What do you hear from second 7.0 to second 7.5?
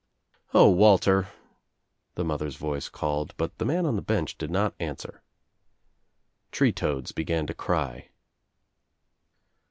be gan